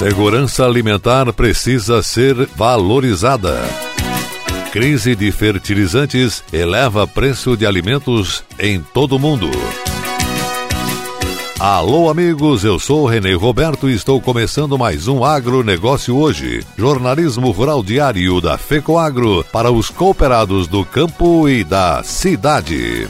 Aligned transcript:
Segurança 0.00 0.64
alimentar 0.64 1.30
precisa 1.30 2.02
ser 2.02 2.48
valorizada. 2.56 3.60
Crise 4.72 5.14
de 5.14 5.30
fertilizantes 5.30 6.42
eleva 6.50 7.06
preço 7.06 7.54
de 7.54 7.66
alimentos 7.66 8.42
em 8.58 8.80
todo 8.80 9.16
o 9.16 9.18
mundo. 9.18 9.50
Alô, 11.58 12.08
amigos, 12.08 12.64
eu 12.64 12.78
sou 12.78 13.04
Renê 13.04 13.34
Roberto 13.34 13.90
e 13.90 13.94
estou 13.94 14.18
começando 14.22 14.78
mais 14.78 15.06
um 15.06 15.22
Agronegócio 15.22 16.16
hoje. 16.16 16.64
Jornalismo 16.78 17.50
rural 17.50 17.82
diário 17.82 18.40
da 18.40 18.56
FECOAGro 18.56 19.44
para 19.52 19.70
os 19.70 19.90
cooperados 19.90 20.66
do 20.66 20.82
campo 20.82 21.46
e 21.46 21.62
da 21.62 22.02
cidade. 22.02 23.06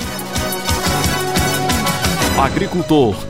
Agricultor 2.36 3.29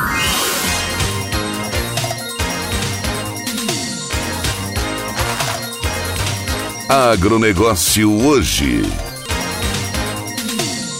Agronegócio 6.91 8.11
hoje. 8.27 8.81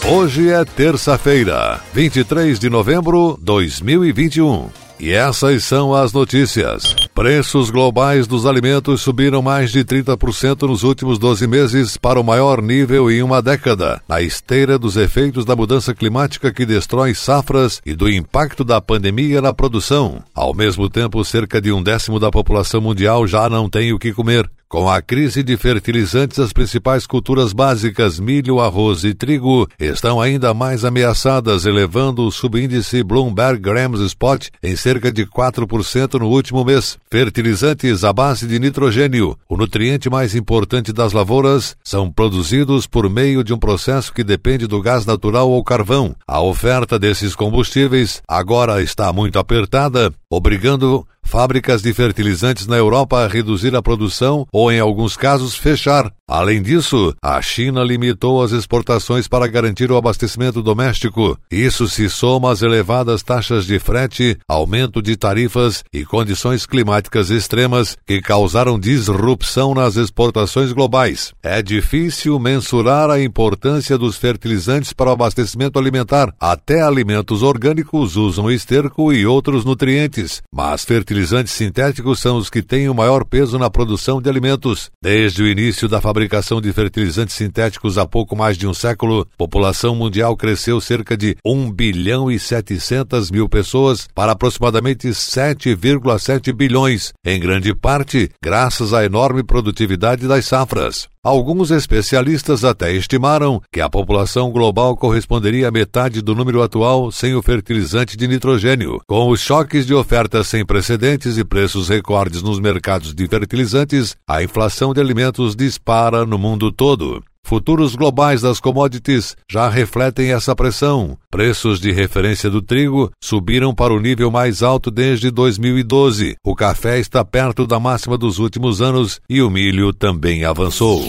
Hoje 0.09 0.49
é 0.49 0.63
terça-feira, 0.63 1.81
23 1.93 2.57
de 2.57 2.69
novembro 2.69 3.37
de 3.37 3.43
2021. 3.43 4.69
E 5.01 5.11
essas 5.13 5.63
são 5.63 5.95
as 5.95 6.13
notícias. 6.13 6.95
Preços 7.15 7.71
globais 7.71 8.27
dos 8.27 8.45
alimentos 8.45 9.01
subiram 9.01 9.41
mais 9.41 9.71
de 9.71 9.83
30% 9.83 10.67
nos 10.67 10.83
últimos 10.83 11.17
12 11.17 11.47
meses 11.47 11.97
para 11.97 12.19
o 12.19 12.23
maior 12.23 12.61
nível 12.61 13.09
em 13.09 13.23
uma 13.23 13.41
década, 13.41 13.99
na 14.07 14.21
esteira 14.21 14.77
dos 14.77 14.97
efeitos 14.97 15.43
da 15.43 15.55
mudança 15.55 15.95
climática 15.95 16.53
que 16.53 16.67
destrói 16.67 17.15
safras 17.15 17.81
e 17.83 17.95
do 17.95 18.07
impacto 18.07 18.63
da 18.63 18.79
pandemia 18.79 19.41
na 19.41 19.51
produção. 19.51 20.21
Ao 20.35 20.53
mesmo 20.53 20.87
tempo, 20.87 21.25
cerca 21.25 21.59
de 21.59 21.71
um 21.71 21.81
décimo 21.81 22.19
da 22.19 22.29
população 22.29 22.79
mundial 22.79 23.25
já 23.25 23.49
não 23.49 23.67
tem 23.67 23.91
o 23.91 23.97
que 23.97 24.13
comer. 24.13 24.47
Com 24.71 24.89
a 24.89 25.01
crise 25.01 25.43
de 25.43 25.57
fertilizantes, 25.57 26.39
as 26.39 26.53
principais 26.53 27.05
culturas 27.05 27.51
básicas, 27.51 28.21
milho, 28.21 28.61
arroz 28.61 29.03
e 29.03 29.13
trigo, 29.13 29.67
estão 29.77 30.21
ainda 30.21 30.53
mais 30.53 30.85
ameaçadas, 30.85 31.65
elevando 31.65 32.25
o 32.25 32.31
subíndice 32.31 33.03
Bloomberg 33.03 33.59
Grams 33.59 34.01
Spot 34.05 34.47
em 34.63 34.73
cerca 34.77 35.11
de 35.11 35.25
4% 35.25 36.17
no 36.21 36.29
último 36.29 36.63
mês. 36.63 36.97
Fertilizantes 37.11 38.05
à 38.05 38.13
base 38.13 38.47
de 38.47 38.59
nitrogênio, 38.59 39.37
o 39.49 39.57
nutriente 39.57 40.09
mais 40.09 40.35
importante 40.35 40.93
das 40.93 41.11
lavouras, 41.11 41.75
são 41.83 42.09
produzidos 42.09 42.87
por 42.87 43.09
meio 43.09 43.43
de 43.43 43.53
um 43.53 43.59
processo 43.59 44.13
que 44.13 44.23
depende 44.23 44.67
do 44.67 44.81
gás 44.81 45.05
natural 45.05 45.49
ou 45.51 45.61
carvão. 45.65 46.15
A 46.25 46.41
oferta 46.41 46.97
desses 46.97 47.35
combustíveis 47.35 48.21
agora 48.25 48.81
está 48.81 49.11
muito 49.11 49.37
apertada, 49.37 50.13
obrigando 50.29 51.05
fábricas 51.23 51.81
de 51.81 51.93
fertilizantes 51.93 52.67
na 52.67 52.75
Europa 52.75 53.23
a 53.23 53.27
reduzir 53.27 53.73
a 53.75 53.81
produção 53.81 54.45
ou, 54.51 54.71
em 54.71 54.79
alguns 54.79 55.15
casos, 55.15 55.55
fechar. 55.55 56.11
Além 56.27 56.61
disso, 56.61 57.13
a 57.21 57.41
China 57.41 57.83
limitou 57.83 58.41
as 58.41 58.51
exportações 58.51 59.27
para 59.27 59.47
garantir 59.47 59.91
o 59.91 59.97
abastecimento 59.97 60.61
doméstico. 60.61 61.37
Isso 61.51 61.87
se 61.87 62.09
soma 62.09 62.51
às 62.51 62.61
elevadas 62.61 63.21
taxas 63.21 63.65
de 63.65 63.79
frete, 63.79 64.37
aumento 64.47 65.01
de 65.01 65.15
tarifas 65.17 65.83
e 65.93 66.05
condições 66.05 66.65
climáticas 66.65 67.29
extremas 67.29 67.97
que 68.05 68.21
causaram 68.21 68.79
disrupção 68.79 69.73
nas 69.73 69.97
exportações 69.97 70.71
globais. 70.71 71.33
É 71.43 71.61
difícil 71.61 72.39
mensurar 72.39 73.09
a 73.09 73.21
importância 73.21 73.97
dos 73.97 74.17
fertilizantes 74.17 74.93
para 74.93 75.09
o 75.09 75.13
abastecimento 75.13 75.77
alimentar. 75.77 76.33
Até 76.39 76.81
alimentos 76.81 77.43
orgânicos 77.43 78.15
usam 78.15 78.49
esterco 78.49 79.11
e 79.11 79.25
outros 79.25 79.65
nutrientes, 79.65 80.41
mas 80.53 80.85
fertilizantes 80.85 81.10
sintéticos 81.51 82.19
são 82.19 82.37
os 82.37 82.49
que 82.49 82.61
têm 82.61 82.89
o 82.89 82.93
maior 82.93 83.25
peso 83.25 83.59
na 83.59 83.69
produção 83.69 84.21
de 84.21 84.29
alimentos. 84.29 84.89
Desde 85.01 85.43
o 85.43 85.47
início 85.47 85.87
da 85.87 85.99
fabricação 85.99 86.61
de 86.61 86.71
fertilizantes 86.71 87.35
sintéticos 87.35 87.97
há 87.97 88.05
pouco 88.05 88.35
mais 88.35 88.57
de 88.57 88.65
um 88.65 88.73
século, 88.73 89.21
a 89.21 89.37
população 89.37 89.93
mundial 89.93 90.37
cresceu 90.37 90.79
cerca 90.79 91.17
de 91.17 91.35
1 91.45 91.71
bilhão 91.71 92.31
e 92.31 92.39
700 92.39 93.29
mil 93.29 93.49
pessoas 93.49 94.07
para 94.15 94.31
aproximadamente 94.31 95.09
7,7 95.09 96.53
bilhões, 96.53 97.11
em 97.25 97.39
grande 97.39 97.75
parte 97.75 98.29
graças 98.41 98.93
à 98.93 99.03
enorme 99.03 99.43
produtividade 99.43 100.27
das 100.27 100.45
safras. 100.45 101.10
Alguns 101.23 101.69
especialistas 101.69 102.63
até 102.63 102.91
estimaram 102.93 103.61
que 103.71 103.79
a 103.79 103.87
população 103.87 104.49
global 104.49 104.97
corresponderia 104.97 105.67
à 105.67 105.71
metade 105.71 106.19
do 106.19 106.33
número 106.33 106.63
atual 106.63 107.11
sem 107.11 107.35
o 107.35 107.43
fertilizante 107.43 108.17
de 108.17 108.27
nitrogênio. 108.27 108.99
Com 109.07 109.29
os 109.29 109.39
choques 109.39 109.85
de 109.85 109.93
oferta 109.93 110.43
sem 110.43 110.65
precedentes 110.65 111.37
e 111.37 111.43
preços 111.43 111.89
recordes 111.89 112.41
nos 112.41 112.59
mercados 112.59 113.13
de 113.13 113.27
fertilizantes, 113.27 114.15
a 114.27 114.41
inflação 114.41 114.95
de 114.95 114.99
alimentos 114.99 115.55
dispara 115.55 116.25
no 116.25 116.39
mundo 116.39 116.71
todo. 116.71 117.23
Futuros 117.43 117.95
globais 117.95 118.41
das 118.41 118.59
commodities 118.59 119.35
já 119.49 119.67
refletem 119.67 120.31
essa 120.31 120.55
pressão. 120.55 121.17
Preços 121.29 121.79
de 121.79 121.91
referência 121.91 122.49
do 122.49 122.61
trigo 122.61 123.11
subiram 123.21 123.75
para 123.75 123.93
o 123.93 123.99
nível 123.99 124.31
mais 124.31 124.63
alto 124.63 124.89
desde 124.89 125.29
2012. 125.29 126.35
O 126.45 126.55
café 126.55 126.99
está 126.99 127.25
perto 127.25 127.67
da 127.67 127.79
máxima 127.79 128.17
dos 128.17 128.39
últimos 128.39 128.81
anos 128.81 129.19
e 129.29 129.41
o 129.41 129.49
milho 129.49 129.91
também 129.91 130.45
avançou. 130.45 131.03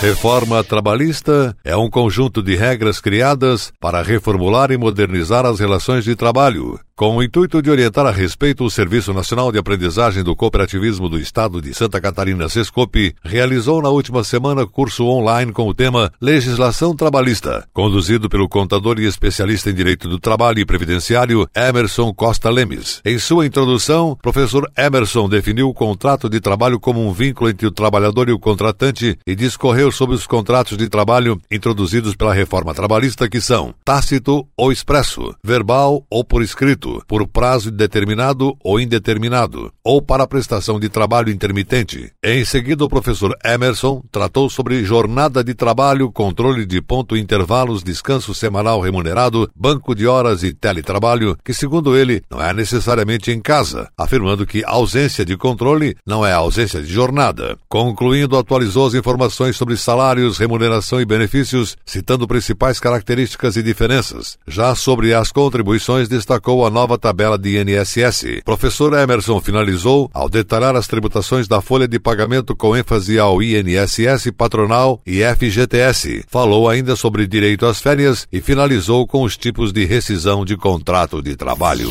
Reforma 0.00 0.64
trabalhista 0.64 1.54
é 1.62 1.76
um 1.76 1.90
conjunto 1.90 2.42
de 2.42 2.56
regras 2.56 3.00
criadas 3.02 3.70
para 3.78 4.00
reformular 4.02 4.70
e 4.70 4.78
modernizar 4.78 5.44
as 5.44 5.60
relações 5.60 6.04
de 6.04 6.16
trabalho. 6.16 6.80
Com 7.00 7.16
o 7.16 7.22
intuito 7.22 7.62
de 7.62 7.70
orientar 7.70 8.04
a 8.04 8.10
respeito, 8.10 8.62
o 8.62 8.70
Serviço 8.70 9.14
Nacional 9.14 9.50
de 9.50 9.56
Aprendizagem 9.56 10.22
do 10.22 10.36
Cooperativismo 10.36 11.08
do 11.08 11.18
Estado 11.18 11.58
de 11.58 11.72
Santa 11.72 11.98
Catarina, 11.98 12.46
Sescope, 12.46 13.14
realizou 13.24 13.80
na 13.80 13.88
última 13.88 14.22
semana 14.22 14.66
curso 14.66 15.06
online 15.06 15.50
com 15.50 15.66
o 15.66 15.72
tema 15.72 16.12
Legislação 16.20 16.94
Trabalhista, 16.94 17.66
conduzido 17.72 18.28
pelo 18.28 18.46
contador 18.50 19.00
e 19.00 19.06
especialista 19.06 19.70
em 19.70 19.74
Direito 19.74 20.10
do 20.10 20.18
Trabalho 20.18 20.58
e 20.58 20.66
Previdenciário, 20.66 21.48
Emerson 21.56 22.12
Costa 22.12 22.50
Lemes. 22.50 23.00
Em 23.02 23.18
sua 23.18 23.46
introdução, 23.46 24.14
professor 24.20 24.70
Emerson 24.76 25.26
definiu 25.26 25.70
o 25.70 25.74
contrato 25.74 26.28
de 26.28 26.38
trabalho 26.38 26.78
como 26.78 27.00
um 27.00 27.14
vínculo 27.14 27.48
entre 27.48 27.66
o 27.66 27.70
trabalhador 27.70 28.28
e 28.28 28.32
o 28.32 28.38
contratante 28.38 29.18
e 29.26 29.34
discorreu 29.34 29.90
sobre 29.90 30.16
os 30.16 30.26
contratos 30.26 30.76
de 30.76 30.86
trabalho 30.86 31.40
introduzidos 31.50 32.14
pela 32.14 32.34
reforma 32.34 32.74
trabalhista 32.74 33.26
que 33.26 33.40
são 33.40 33.74
tácito 33.86 34.46
ou 34.54 34.70
expresso, 34.70 35.34
verbal 35.42 36.04
ou 36.10 36.22
por 36.22 36.42
escrito 36.42 36.89
substituto, 36.90 37.04
por 37.06 37.26
prazo 37.26 37.70
determinado 37.70 38.56
ou 38.62 38.80
indeterminado, 38.80 39.72
ou 39.84 40.02
para 40.02 40.26
prestação 40.26 40.80
de 40.80 40.88
trabalho 40.88 41.30
intermitente. 41.30 42.12
Em 42.22 42.44
seguida, 42.44 42.84
o 42.84 42.88
professor 42.88 43.36
Emerson 43.44 44.02
tratou 44.10 44.48
sobre 44.50 44.84
jornada 44.84 45.44
de 45.44 45.54
trabalho, 45.54 46.10
controle 46.10 46.66
de 46.66 46.80
ponto 46.80 47.16
intervalos, 47.16 47.82
descanso 47.82 48.34
semanal 48.34 48.80
remunerado, 48.80 49.50
banco 49.54 49.94
de 49.94 50.06
horas 50.06 50.42
e 50.42 50.52
teletrabalho, 50.52 51.36
que, 51.44 51.52
segundo 51.52 51.96
ele, 51.96 52.22
não 52.30 52.42
é 52.42 52.52
necessariamente 52.52 53.30
em 53.30 53.40
casa, 53.40 53.88
afirmando 53.96 54.46
que 54.46 54.64
ausência 54.64 55.24
de 55.24 55.36
controle 55.36 55.96
não 56.06 56.24
é 56.24 56.32
ausência 56.32 56.80
de 56.80 56.92
jornada. 56.92 57.58
Concluindo, 57.68 58.36
atualizou 58.36 58.86
as 58.86 58.94
informações 58.94 59.56
sobre 59.56 59.76
salários, 59.76 60.38
remuneração 60.38 61.00
e 61.00 61.04
benefícios, 61.04 61.76
citando 61.84 62.26
principais 62.26 62.80
características 62.80 63.56
e 63.56 63.62
diferenças. 63.62 64.38
Já 64.46 64.74
sobre 64.74 65.12
as 65.14 65.30
contribuições, 65.30 66.08
destacou 66.08 66.66
a 66.66 66.70
nova 66.80 66.96
tabela 66.96 67.36
de 67.36 67.60
INSS. 67.60 68.40
Professor 68.42 68.94
Emerson 68.94 69.38
finalizou 69.38 70.10
ao 70.14 70.30
detalhar 70.30 70.74
as 70.74 70.86
tributações 70.86 71.46
da 71.46 71.60
folha 71.60 71.86
de 71.86 72.00
pagamento 72.00 72.56
com 72.56 72.74
ênfase 72.74 73.18
ao 73.18 73.42
INSS 73.42 74.30
patronal 74.34 74.98
e 75.06 75.20
FGTS. 75.22 76.24
Falou 76.26 76.70
ainda 76.70 76.96
sobre 76.96 77.26
direito 77.26 77.66
às 77.66 77.82
férias 77.82 78.26
e 78.32 78.40
finalizou 78.40 79.06
com 79.06 79.22
os 79.24 79.36
tipos 79.36 79.74
de 79.74 79.84
rescisão 79.84 80.42
de 80.42 80.56
contrato 80.56 81.20
de 81.20 81.36
trabalho. 81.36 81.90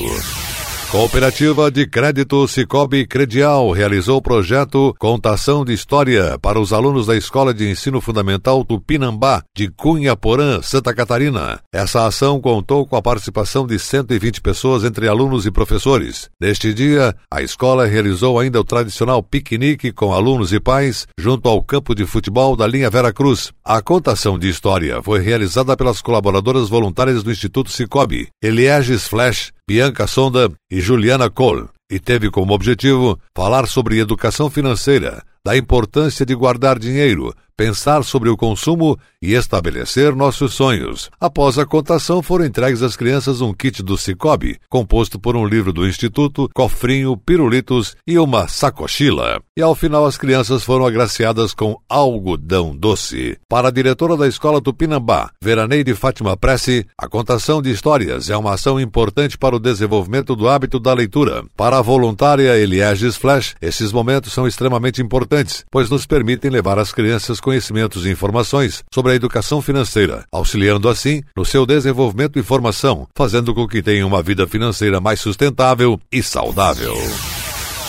Cooperativa 0.92 1.70
de 1.70 1.86
Crédito 1.86 2.48
Cicobi 2.48 3.06
Credial 3.06 3.70
realizou 3.70 4.18
o 4.18 4.22
projeto 4.24 4.96
Contação 4.98 5.64
de 5.64 5.72
História 5.72 6.36
para 6.42 6.60
os 6.60 6.74
alunos 6.74 7.06
da 7.06 7.16
Escola 7.16 7.54
de 7.54 7.70
Ensino 7.70 8.02
Fundamental 8.02 8.66
Tupinambá, 8.66 9.44
de 9.56 9.70
Cunha 9.70 10.16
Porã, 10.16 10.64
Santa 10.64 10.92
Catarina. 10.92 11.60
Essa 11.72 12.08
ação 12.08 12.42
contou 12.42 12.88
com 12.88 12.96
a 12.96 13.04
participação 13.04 13.68
de 13.68 13.78
120 13.78 14.42
pessoas 14.42 14.84
entre 14.84 15.08
alunos 15.08 15.46
e 15.46 15.52
professores. 15.52 16.28
Neste 16.42 16.74
dia, 16.74 17.16
a 17.32 17.44
escola 17.44 17.86
realizou 17.86 18.40
ainda 18.40 18.60
o 18.60 18.64
tradicional 18.64 19.22
piquenique 19.22 19.92
com 19.92 20.12
alunos 20.12 20.52
e 20.52 20.60
pais 20.60 21.06
junto 21.20 21.48
ao 21.48 21.62
campo 21.62 21.94
de 21.94 22.04
futebol 22.04 22.56
da 22.56 22.66
linha 22.66 22.90
Vera 22.90 23.14
Cruz. 23.14 23.52
A 23.64 23.80
contação 23.80 24.40
de 24.40 24.50
história 24.50 25.04
foi 25.04 25.20
realizada 25.20 25.78
pelas 25.78 26.02
colaboradoras 26.02 26.68
voluntárias 26.68 27.22
do 27.22 27.32
Instituto 27.32 27.70
Cicobi, 27.70 28.30
Elieges 28.42 29.08
Flash, 29.08 29.52
Bianca 29.70 30.08
Sonda 30.08 30.52
e 30.68 30.82
Juliana 30.82 31.30
Cole, 31.30 31.68
e 31.92 32.00
teve 32.00 32.32
como 32.32 32.56
objetivo 32.56 33.20
falar 33.36 33.68
sobre 33.68 34.00
educação 34.00 34.50
financeira, 34.50 35.22
da 35.46 35.56
importância 35.56 36.26
de 36.26 36.34
guardar 36.34 36.80
dinheiro, 36.80 37.36
pensar 37.60 38.06
sobre 38.06 38.30
o 38.30 38.38
consumo 38.38 38.98
e 39.22 39.34
estabelecer 39.34 40.16
nossos 40.16 40.54
sonhos. 40.54 41.10
Após 41.20 41.60
a 41.60 41.66
contação, 41.66 42.24
foram 42.24 42.46
entregues 42.46 42.82
às 42.82 42.96
crianças 42.96 43.42
um 43.42 43.52
kit 43.52 43.84
do 43.84 43.98
Cicobi, 43.98 44.58
composto 44.70 45.20
por 45.20 45.36
um 45.36 45.46
livro 45.46 45.74
do 45.74 45.86
Instituto, 45.86 46.50
cofrinho, 46.54 47.18
pirulitos 47.18 47.98
e 48.08 48.18
uma 48.18 48.48
sacochila. 48.48 49.42
E 49.58 49.62
ao 49.62 49.76
final, 49.76 50.06
as 50.06 50.18
crianças 50.18 50.64
foram 50.64 50.86
agraciadas 50.86 51.54
com 51.54 51.76
algodão 51.90 52.74
doce. 52.74 53.38
Para 53.50 53.68
a 53.68 53.72
diretora 53.72 54.16
da 54.16 54.26
escola 54.26 54.62
Tupinambá, 54.62 55.30
Veraneide 55.42 55.94
Fátima 55.94 56.38
Prece, 56.38 56.86
a 56.98 57.10
contação 57.10 57.62
de 57.62 57.72
histórias 57.72 58.30
é 58.30 58.38
uma 58.38 58.54
ação 58.54 58.80
importante 58.80 59.38
para 59.38 59.58
o 59.58 59.60
desenvolvimento 59.60 60.34
do 60.34 60.48
hábito 60.48 60.80
da 60.80 60.94
leitura. 60.94 61.44
Para 61.58 61.78
a 61.78 61.82
voluntária 61.82 62.58
Elieges 62.58 63.18
Flash, 63.18 63.54
esses 63.62 63.92
momentos 63.92 64.32
são 64.32 64.48
extremamente 64.48 65.02
importantes, 65.02 65.66
pois 65.70 65.90
nos 65.90 66.06
permitem 66.06 66.50
levar 66.50 66.80
as 66.80 66.94
crianças 66.94 67.42
conhecimentos 67.50 68.06
e 68.06 68.12
informações 68.12 68.84
sobre 68.94 69.12
a 69.12 69.16
educação 69.16 69.60
financeira, 69.60 70.24
auxiliando 70.32 70.88
assim 70.88 71.24
no 71.36 71.44
seu 71.44 71.66
desenvolvimento 71.66 72.38
e 72.38 72.44
formação, 72.44 73.08
fazendo 73.16 73.56
com 73.56 73.68
que 73.68 73.82
tenham 73.82 74.08
uma 74.08 74.22
vida 74.22 74.46
financeira 74.46 75.02
mais 75.02 75.20
sustentável 75.20 76.00
e 76.12 76.22
saudável. 76.22 76.94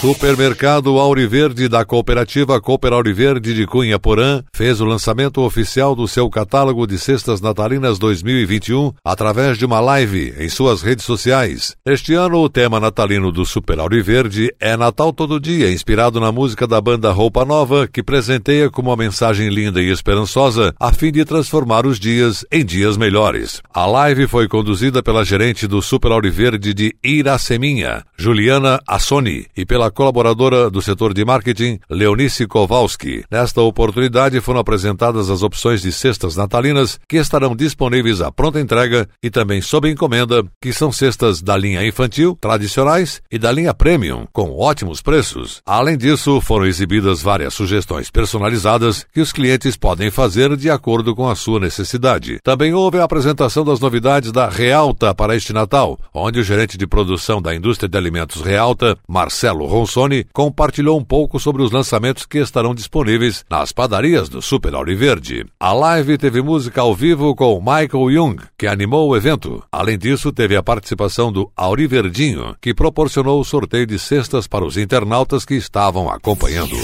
Supermercado 0.00 0.98
Auriverde 0.98 1.68
da 1.68 1.84
cooperativa 1.84 2.58
Cooper 2.58 2.94
Auriverde 2.94 3.52
de 3.52 3.66
Cunha 3.66 3.98
Porã 3.98 4.42
fez 4.50 4.80
o 4.80 4.86
lançamento 4.86 5.42
oficial 5.42 5.94
do 5.94 6.08
seu 6.08 6.30
catálogo 6.30 6.86
de 6.86 6.98
cestas 6.98 7.42
natalinas 7.42 7.98
2021 7.98 8.94
através 9.04 9.58
de 9.58 9.66
uma 9.66 9.78
live 9.78 10.34
em 10.38 10.48
suas 10.48 10.80
redes 10.80 11.04
sociais. 11.04 11.76
Este 11.84 12.14
ano 12.14 12.38
o 12.38 12.48
tema 12.48 12.80
natalino 12.80 13.30
do 13.30 13.44
Super 13.44 13.78
Auriverde 13.78 14.50
é 14.58 14.74
Natal 14.74 15.12
todo 15.12 15.38
dia, 15.38 15.70
inspirado 15.70 16.18
na 16.18 16.32
música 16.32 16.66
da 16.66 16.80
banda 16.80 17.12
Roupa 17.12 17.44
Nova, 17.44 17.86
que 17.86 18.02
presenteia 18.02 18.70
com 18.70 18.80
uma 18.80 18.96
mensagem 18.96 19.50
linda 19.50 19.82
e 19.82 19.90
esperançosa 19.90 20.74
a 20.80 20.94
fim 20.94 21.12
de 21.12 21.26
transformar 21.26 21.84
os 21.84 22.00
dias 22.00 22.42
em 22.50 22.64
dias 22.64 22.96
melhores. 22.96 23.60
A 23.74 23.84
live 23.84 24.26
foi 24.26 24.48
conduzida 24.48 25.02
pela 25.02 25.26
gerente 25.26 25.66
do 25.66 25.82
Super 25.82 26.12
Auriverde 26.12 26.72
de 26.72 26.96
Iraceminha, 27.04 28.02
Juliana 28.16 28.80
Assoni, 28.88 29.44
e 29.54 29.66
pela 29.66 29.89
colaboradora 29.90 30.70
do 30.70 30.80
setor 30.80 31.12
de 31.12 31.24
marketing, 31.24 31.78
Leonice 31.88 32.46
Kowalski. 32.46 33.24
Nesta 33.30 33.60
oportunidade 33.60 34.40
foram 34.40 34.60
apresentadas 34.60 35.30
as 35.30 35.42
opções 35.42 35.82
de 35.82 35.92
cestas 35.92 36.36
natalinas 36.36 36.98
que 37.08 37.16
estarão 37.16 37.54
disponíveis 37.56 38.20
à 38.20 38.30
pronta 38.30 38.60
entrega 38.60 39.08
e 39.22 39.30
também 39.30 39.60
sob 39.60 39.90
encomenda, 39.90 40.44
que 40.60 40.72
são 40.72 40.90
cestas 40.92 41.42
da 41.42 41.56
linha 41.56 41.86
infantil, 41.86 42.36
tradicionais 42.40 43.20
e 43.30 43.38
da 43.38 43.50
linha 43.50 43.74
premium, 43.74 44.26
com 44.32 44.56
ótimos 44.56 45.00
preços. 45.00 45.60
Além 45.66 45.96
disso, 45.96 46.40
foram 46.40 46.66
exibidas 46.66 47.22
várias 47.22 47.54
sugestões 47.54 48.10
personalizadas 48.10 49.06
que 49.12 49.20
os 49.20 49.32
clientes 49.32 49.76
podem 49.76 50.10
fazer 50.10 50.56
de 50.56 50.70
acordo 50.70 51.14
com 51.14 51.28
a 51.28 51.34
sua 51.34 51.60
necessidade. 51.60 52.38
Também 52.42 52.72
houve 52.74 52.98
a 52.98 53.04
apresentação 53.04 53.64
das 53.64 53.80
novidades 53.80 54.32
da 54.32 54.48
Realta 54.48 55.14
para 55.14 55.36
este 55.36 55.52
Natal, 55.52 55.98
onde 56.12 56.40
o 56.40 56.44
gerente 56.44 56.76
de 56.76 56.86
produção 56.86 57.40
da 57.40 57.54
indústria 57.54 57.88
de 57.88 57.96
alimentos 57.96 58.42
Realta, 58.42 58.96
Marcelo 59.08 59.66
Ronsoni, 59.80 60.26
compartilhou 60.32 60.98
um 60.98 61.04
pouco 61.04 61.40
sobre 61.40 61.62
os 61.62 61.70
lançamentos 61.70 62.26
que 62.26 62.38
estarão 62.38 62.74
disponíveis 62.74 63.44
nas 63.48 63.72
padarias 63.72 64.28
do 64.28 64.42
Super 64.42 64.74
Auriverde. 64.74 65.46
A 65.58 65.72
live 65.72 66.18
teve 66.18 66.42
música 66.42 66.82
ao 66.82 66.94
vivo 66.94 67.34
com 67.34 67.58
Michael 67.58 68.10
Young, 68.10 68.36
que 68.58 68.66
animou 68.66 69.08
o 69.08 69.16
evento. 69.16 69.62
Além 69.72 69.96
disso, 69.96 70.32
teve 70.32 70.54
a 70.54 70.62
participação 70.62 71.32
do 71.32 71.50
Auriverdinho, 71.56 72.54
que 72.60 72.74
proporcionou 72.74 73.40
o 73.40 73.44
sorteio 73.44 73.86
de 73.86 73.98
cestas 73.98 74.46
para 74.46 74.64
os 74.64 74.76
internautas 74.76 75.44
que 75.44 75.54
estavam 75.54 76.10
acompanhando. 76.10 76.76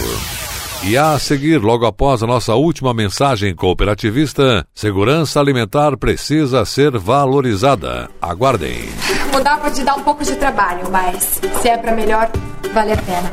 E 0.84 0.96
a 0.96 1.18
seguir, 1.18 1.58
logo 1.58 1.84
após 1.84 2.22
a 2.22 2.26
nossa 2.26 2.54
última 2.54 2.94
mensagem 2.94 3.54
cooperativista, 3.54 4.66
segurança 4.74 5.40
alimentar 5.40 5.96
precisa 5.96 6.64
ser 6.64 6.96
valorizada. 6.96 8.08
Aguardem. 8.22 8.88
Mudar 9.32 9.58
pode 9.60 9.82
dar 9.82 9.96
um 9.96 10.02
pouco 10.02 10.24
de 10.24 10.36
trabalho, 10.36 10.88
mas 10.90 11.40
se 11.60 11.68
é 11.68 11.76
para 11.76 11.92
melhor, 11.92 12.30
vale 12.72 12.92
a 12.92 12.96
pena. 12.96 13.32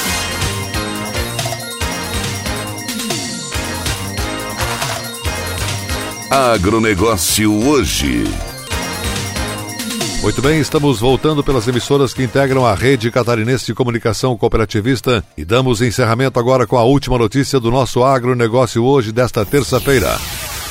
Agronegócio 6.31 7.67
hoje. 7.67 8.23
Muito 10.21 10.41
bem, 10.41 10.61
estamos 10.61 11.01
voltando 11.01 11.43
pelas 11.43 11.67
emissoras 11.67 12.13
que 12.13 12.23
integram 12.23 12.65
a 12.65 12.73
rede 12.73 13.11
catarinense 13.11 13.65
de 13.65 13.73
comunicação 13.73 14.37
cooperativista 14.37 15.21
e 15.35 15.43
damos 15.43 15.81
encerramento 15.81 16.39
agora 16.39 16.65
com 16.65 16.77
a 16.77 16.85
última 16.85 17.17
notícia 17.17 17.59
do 17.59 17.69
nosso 17.69 18.01
agronegócio 18.01 18.81
hoje 18.81 19.11
desta 19.11 19.45
terça-feira. 19.45 20.17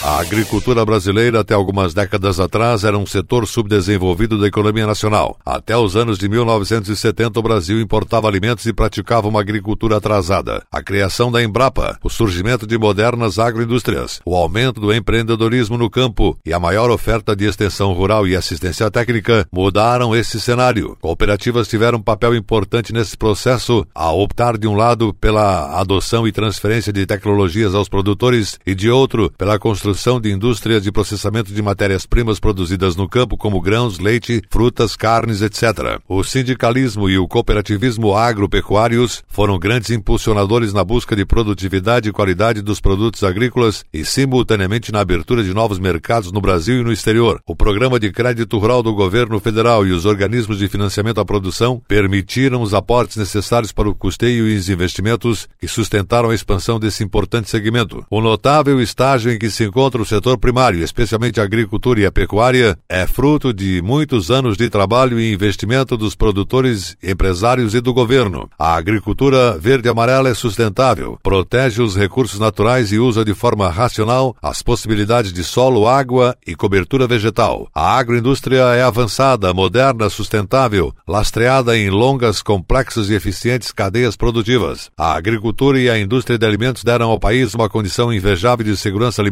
A 0.03 0.19
agricultura 0.19 0.83
brasileira, 0.83 1.41
até 1.41 1.53
algumas 1.53 1.93
décadas 1.93 2.41
atrás, 2.41 2.85
era 2.85 2.97
um 2.97 3.05
setor 3.05 3.47
subdesenvolvido 3.47 4.41
da 4.41 4.47
economia 4.47 4.87
nacional. 4.87 5.39
Até 5.45 5.77
os 5.77 5.95
anos 5.95 6.19
de 6.19 6.27
1970, 6.27 7.39
o 7.39 7.43
Brasil 7.43 7.79
importava 7.79 8.27
alimentos 8.27 8.65
e 8.65 8.73
praticava 8.73 9.29
uma 9.29 9.43
agricultura 9.43 9.99
atrasada. 9.99 10.63
A 10.73 10.83
criação 10.83 11.31
da 11.31 11.43
Embrapa, 11.43 11.99
o 12.03 12.09
surgimento 12.09 12.67
de 12.67 12.79
modernas 12.79 13.39
agroindústrias, 13.39 14.23
o 14.25 14.35
aumento 14.35 14.81
do 14.81 14.91
empreendedorismo 14.91 15.77
no 15.77 15.91
campo 15.91 16.35
e 16.47 16.53
a 16.55 16.59
maior 16.59 16.91
oferta 16.91 17.37
de 17.37 17.45
extensão 17.45 17.93
rural 17.93 18.27
e 18.27 18.35
assistência 18.35 18.91
técnica 18.91 19.47
mudaram 19.53 20.17
esse 20.17 20.41
cenário. 20.41 20.97
Cooperativas 20.99 21.69
tiveram 21.69 21.99
um 21.99 22.03
papel 22.03 22.35
importante 22.35 22.91
nesse 22.91 23.19
processo, 23.19 23.87
a 23.95 24.11
optar 24.11 24.57
de 24.57 24.67
um 24.67 24.75
lado 24.75 25.13
pela 25.13 25.79
adoção 25.79 26.27
e 26.27 26.33
transferência 26.33 26.91
de 26.91 27.05
tecnologias 27.05 27.75
aos 27.75 27.89
produtores 27.89 28.59
e 28.67 28.75
de 28.75 28.89
outro 28.89 29.31
pela 29.37 29.59
construção 29.59 29.90
construção 29.91 30.21
de 30.21 30.31
indústrias 30.31 30.85
de 30.85 30.93
processamento 30.93 31.53
de 31.53 31.61
matérias-primas 31.61 32.39
produzidas 32.39 32.95
no 32.95 33.09
campo, 33.09 33.37
como 33.37 33.61
grãos, 33.61 33.99
leite, 33.99 34.41
frutas, 34.49 34.95
carnes, 34.95 35.43
etc. 35.43 36.01
O 36.09 36.23
sindicalismo 36.23 37.11
e 37.11 37.19
o 37.19 37.27
cooperativismo 37.27 38.15
agropecuários 38.15 39.25
foram 39.29 39.59
grandes 39.59 39.91
impulsionadores 39.91 40.73
na 40.73 40.85
busca 40.85 41.17
de 41.17 41.27
produtividade 41.27 42.09
e 42.09 42.13
qualidade 42.13 42.63
dos 42.63 42.81
produtos 42.81 43.25
agrícolas 43.25 43.85
e, 43.93 44.05
simultaneamente, 44.05 44.93
na 44.93 45.01
abertura 45.01 45.43
de 45.43 45.53
novos 45.53 45.81
mercados 45.81 46.31
no 46.31 46.41
Brasil 46.41 46.81
e 46.81 46.85
no 46.85 46.93
exterior. 46.93 47.41
O 47.45 47.57
programa 47.57 47.99
de 47.99 48.13
crédito 48.13 48.59
rural 48.59 48.85
do 48.85 48.95
governo 48.95 49.41
federal 49.41 49.85
e 49.85 49.91
os 49.91 50.05
organismos 50.07 50.59
de 50.59 50.69
financiamento 50.69 51.21
à 51.21 51.25
produção 51.25 51.83
permitiram 51.89 52.63
os 52.63 52.75
aportes 52.75 53.17
necessários 53.17 53.73
para 53.73 53.89
o 53.89 53.95
custeio 53.95 54.47
e 54.47 54.57
os 54.57 54.69
investimentos 54.69 55.49
que 55.59 55.67
sustentaram 55.67 56.31
a 56.31 56.35
expansão 56.35 56.79
desse 56.79 57.03
importante 57.03 57.51
segmento. 57.51 58.07
O 58.09 58.21
notável 58.21 58.81
estágio 58.81 59.33
em 59.33 59.39
que 59.39 59.51
se 59.51 59.65
encontra 59.65 59.80
o 59.81 60.05
setor 60.05 60.37
primário, 60.37 60.85
especialmente 60.85 61.41
a 61.41 61.45
agricultura 61.45 62.01
e 62.01 62.07
a 62.07 62.13
pecuária, 62.13 62.77
é 62.89 63.07
fruto 63.07 63.53
de 63.53 63.81
muitos 63.83 64.31
anos 64.31 64.57
de 64.57 64.69
trabalho 64.69 65.19
e 65.19 65.33
investimento 65.33 65.97
dos 65.97 66.15
produtores, 66.15 66.97
empresários 67.03 67.75
e 67.75 67.81
do 67.81 67.95
governo. 67.95 68.49
A 68.59 68.75
agricultura 68.75 69.57
verde-amarela 69.59 70.29
é 70.29 70.35
sustentável, 70.35 71.19
protege 71.23 71.81
os 71.81 71.97
recursos 71.97 72.39
naturais 72.39 72.93
e 72.93 72.99
usa 72.99 73.25
de 73.25 73.33
forma 73.33 73.71
racional 73.71 74.37
as 74.43 74.63
possibilidades 74.63 75.33
de 75.33 75.43
solo, 75.43 75.89
água 75.89 76.37
e 76.47 76.55
cobertura 76.55 77.07
vegetal. 77.07 77.67
A 77.75 77.97
agroindústria 77.97 78.61
é 78.75 78.83
avançada, 78.83 79.55
moderna, 79.55 80.11
sustentável, 80.11 80.93
lastreada 81.09 81.77
em 81.77 81.89
longas, 81.89 82.43
complexas 82.43 83.09
e 83.09 83.15
eficientes 83.15 83.73
cadeias 83.73 84.15
produtivas. 84.15 84.91
A 84.97 85.15
agricultura 85.15 85.81
e 85.81 85.89
a 85.89 85.99
indústria 85.99 86.39
de 86.39 86.45
alimentos 86.45 86.85
deram 86.85 87.09
ao 87.09 87.19
país 87.19 87.55
uma 87.55 87.69
condição 87.69 88.13
invejável 88.13 88.67
de 88.67 88.77
segurança 88.77 89.23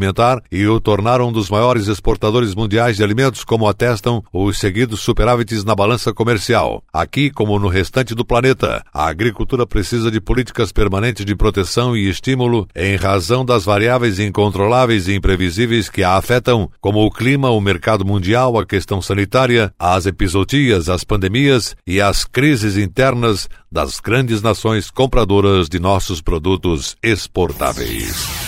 e 0.51 0.67
o 0.67 0.81
tornaram 0.81 1.29
um 1.29 1.33
dos 1.33 1.51
maiores 1.51 1.87
exportadores 1.87 2.55
mundiais 2.55 2.97
de 2.97 3.03
alimentos, 3.03 3.45
como 3.45 3.67
atestam 3.67 4.23
os 4.33 4.59
seguidos 4.59 5.01
superávites 5.01 5.65
na 5.65 5.75
balança 5.75 6.13
comercial. 6.13 6.83
Aqui, 6.93 7.31
como 7.31 7.59
no 7.59 7.69
restante 7.69 8.15
do 8.15 8.25
planeta, 8.25 8.83
a 8.93 9.07
agricultura 9.07 9.67
precisa 9.67 10.11
de 10.11 10.21
políticas 10.21 10.73
permanentes 10.73 11.25
de 11.25 11.35
proteção 11.35 11.97
e 11.97 12.09
estímulo 12.09 12.67
em 12.75 12.97
razão 12.97 13.45
das 13.45 13.65
variáveis 13.65 14.19
incontroláveis 14.19 15.09
e 15.09 15.15
imprevisíveis 15.15 15.89
que 15.89 16.03
a 16.03 16.17
afetam, 16.17 16.71
como 16.81 17.05
o 17.05 17.11
clima, 17.11 17.51
o 17.51 17.61
mercado 17.61 18.05
mundial, 18.05 18.59
a 18.59 18.67
questão 18.67 19.01
sanitária, 19.01 19.73
as 19.79 20.07
episodias, 20.07 20.89
as 20.89 21.05
pandemias 21.05 21.77
e 21.87 22.01
as 22.01 22.25
crises 22.25 22.77
internas 22.77 23.49
das 23.71 24.01
grandes 24.01 24.43
nações 24.43 24.91
compradoras 24.91 25.69
de 25.69 25.79
nossos 25.79 26.21
produtos 26.21 26.97
exportáveis. 27.03 28.48